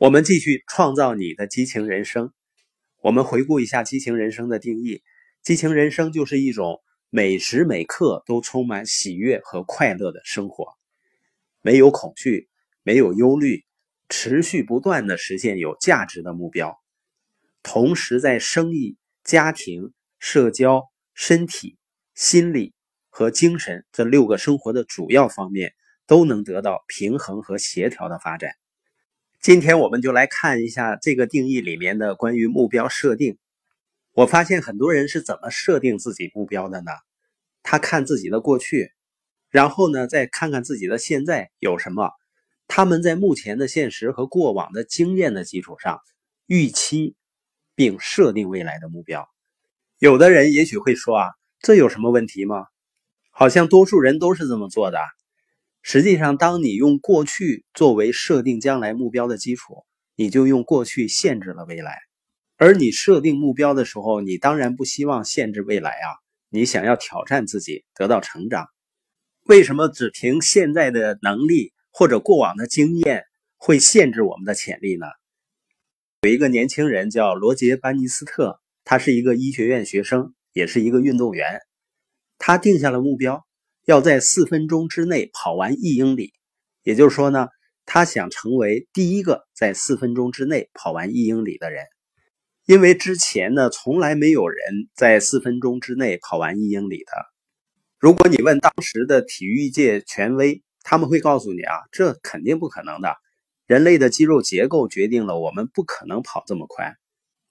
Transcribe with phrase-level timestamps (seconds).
[0.00, 2.32] 我们继续创造你的激情人生。
[3.02, 5.02] 我们回顾一下激情人生的定义：
[5.42, 6.80] 激情人生就是一种
[7.10, 10.68] 每时每刻都充满喜悦和快乐的生活，
[11.60, 12.48] 没有恐惧，
[12.82, 13.66] 没有忧虑，
[14.08, 16.80] 持续不断的实现有价值的目标，
[17.62, 21.76] 同时在生意、家庭、社交、身体、
[22.14, 22.72] 心理
[23.10, 25.74] 和精神这六个生活的主要方面
[26.06, 28.52] 都能得到平衡和协调的发展。
[29.42, 33.38] 今天我们就来看一下这个定义里面的关于目标设定。
[34.12, 36.90] 我发现很多人是怎么设定自己目标的呢？
[37.62, 38.92] 他看自己的过去，
[39.48, 42.10] 然后呢再看看自己的现在有什么，
[42.68, 46.00] 他们在目前的现实和过往的经验的基础上
[46.44, 47.16] 预期
[47.74, 49.26] 并设定未来的目标。
[49.98, 51.28] 有的人也许会说啊，
[51.60, 52.66] 这有什么问题吗？
[53.30, 54.98] 好像多数人都是这么做的。
[55.82, 59.84] 实际上，当你用过去作为设定将来目标的基础，
[60.14, 61.98] 你就用过去限制了未来。
[62.56, 66.08] 而你设定目标的时候，你当然不希望限制未来啊！
[66.50, 68.66] 你想要挑战自己，得到成长。
[69.46, 73.24] 为什么只凭现在的能力或者过往的经验
[73.56, 75.06] 会限制我们的潜力呢？
[76.22, 81.60] 有一个年轻人叫罗杰·班尼斯特，他是一个医学院学生，也是一个运动员。
[82.36, 83.46] 他定下了目标。
[83.90, 86.32] 要在四分钟之内跑完一英里，
[86.84, 87.48] 也就是说呢，
[87.86, 91.84] 他想成为第一个在四分钟之内跑完一英里的人。
[92.66, 94.60] 因为之前呢，从来没有人
[94.94, 97.10] 在四分钟之内跑完一英里的。
[97.98, 103.16] 如果你问当时的体育界权威，他们会告诉你啊，这肯定不可能的。
[103.66, 106.94] 人类的肌肉结构决定了我们不可能跑这么快。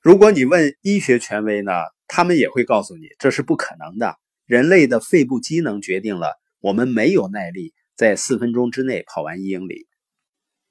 [0.00, 1.72] 如果你问医学权威呢，
[2.06, 4.14] 他们也会告诉你这是不可能的。
[4.50, 9.86] 人类的肺部机能决定了我们没有耐力在四分钟之内跑完一英里。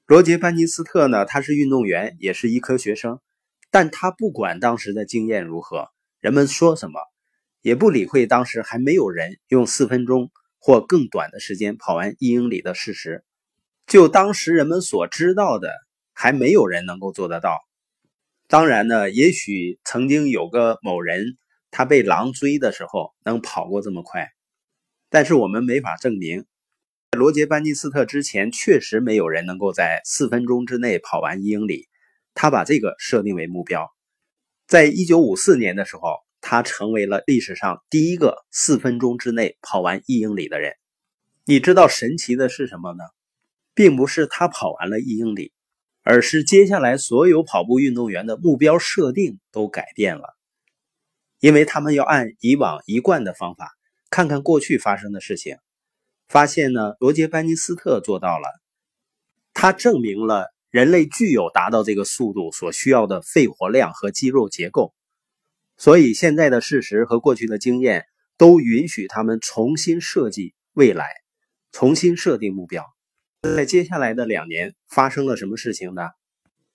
[0.04, 1.24] 罗杰·班尼斯特呢？
[1.24, 3.20] 他是运动员，也是医科学生，
[3.70, 5.88] 但他不管当时的经验如何，
[6.20, 7.00] 人们说什么，
[7.62, 13.24] 也不理会当时还没有人用四分钟或更短的时间跑完一英里的事实。
[13.86, 15.72] 就当时人们所知道的，
[16.12, 17.56] 还没有人能够做得到。
[18.46, 21.38] 当然呢，也许曾经有个某人。
[21.70, 24.28] 他被狼追的时候能跑过这么快，
[25.08, 26.44] 但是我们没法证明。
[27.16, 31.88] 罗杰·班尼斯特之前确实没有人能够在四分钟之内跑完一英里，
[32.34, 33.90] 他把这个设定为目标。
[34.66, 40.74] 在一九五四年的时候，他成为了历史上第一个四分钟之内跑完一英里的人。
[41.44, 43.02] 你知道神奇的是什么呢？
[43.74, 45.52] 并不是他跑完了一英里，
[46.02, 50.36] 而是接下来所有跑步运动员的目标设定都改变了。
[51.40, 53.72] 因为他们要按以往一贯的方法，
[54.10, 55.56] 看看过去发生的事情，
[56.28, 58.46] 发现呢，罗杰·班尼斯特做到了，
[59.54, 64.92] 他证明了人类具有达到这个速度所需要的肺活量和肌肉结构，
[65.78, 68.04] 所以现在的事实和过去的经验
[68.36, 71.10] 都允许他们重新设计未来，
[71.72, 72.84] 重新设定目标。
[73.56, 76.02] 在接下来的两年发生了什么事情呢？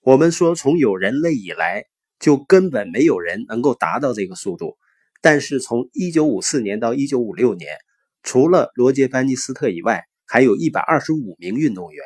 [0.00, 1.84] 我们说，从有人类以来。
[2.18, 4.76] 就根本没有人能够达到这个速度，
[5.20, 7.76] 但是从1954年到1956年，
[8.22, 12.04] 除了罗杰·班尼斯特以外，还有一百二十五名运动员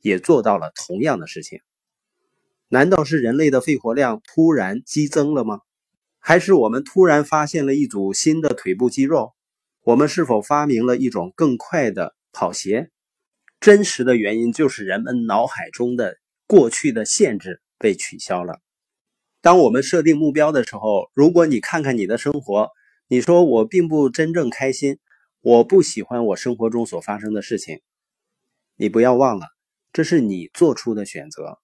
[0.00, 1.60] 也做到了同样的事情。
[2.68, 5.60] 难道是人类的肺活量突然激增了吗？
[6.18, 9.34] 还是我们突然发现了一组新的腿部肌肉？
[9.82, 12.90] 我们是否发明了一种更快的跑鞋？
[13.60, 18.60] 真实的原因就是人们脑海中的过去的限制被取消了。
[19.42, 22.70] 当我们设定目标的时候，如果你看看你的生活，
[23.08, 25.00] 你说我并不真正开心，
[25.40, 27.80] 我不喜欢我生活中所发生的事情，
[28.76, 29.48] 你不要忘了，
[29.92, 31.58] 这是你做出的选择，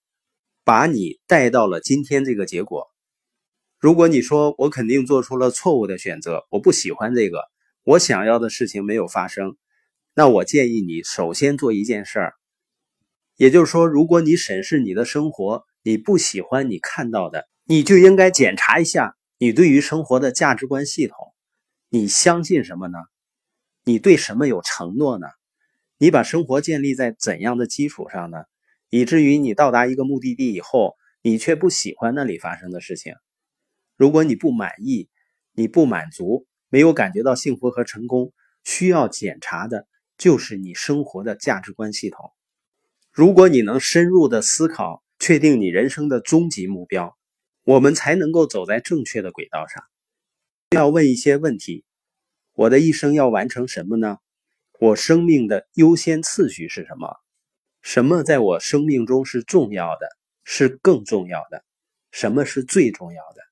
[0.64, 2.88] 把你带到了今天这个结果。
[3.78, 7.44] 如果你说我肯定做出了错误的选择，我不喜欢这个，
[7.84, 9.56] 我想要的事情没有发生，
[10.14, 12.34] 那我建议你首先做一件事儿，
[13.36, 17.46] 也就是说，如果你审视你的生活，你不喜欢你看到的。
[17.70, 21.34] 你就应该检查一下你对于生活的价值观系统，
[21.90, 22.96] 你相信什么呢？
[23.84, 25.26] 你对什么有承诺呢？
[25.98, 28.38] 你把生活建立在怎样的基础上呢？
[28.88, 33.12] 以至于你到达一个目的地以后，你却不喜欢那里发生的事情。
[33.98, 35.10] 如果你不满意，
[35.52, 38.32] 你不满足，没有感觉到幸福和成功，
[38.64, 39.86] 需要检查的
[40.16, 42.32] 就是你生活的价值观系统。
[43.12, 47.14] 如果你能深入的思考，确定你人生的终极目标。
[47.68, 49.84] 我们才能够走在正确的轨道上。
[50.70, 51.84] 要问一些问题：
[52.54, 54.16] 我的一生要完成什么呢？
[54.80, 57.18] 我生命的优先次序是什么？
[57.82, 60.08] 什么在我生命中是重要的？
[60.44, 61.62] 是更重要的？
[62.10, 63.42] 什么是最重要的？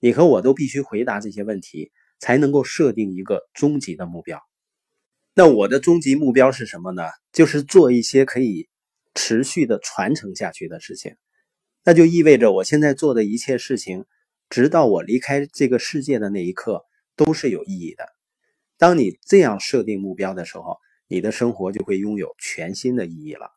[0.00, 4.38] 你和我都必须回答这些问题，才能够设定一个终极的目标。
[5.32, 7.04] 那我的终极目标是什么呢？
[7.32, 8.68] 就是做一些可以
[9.14, 11.16] 持续的传承下去的事情。
[11.84, 14.04] 那就意味着我现在做的一切事情，
[14.48, 16.84] 直到我离开这个世界的那一刻，
[17.16, 18.06] 都是有意义的。
[18.78, 23.50] 当你这样设定目标的时候，你的生活就会拥有全新的意义了。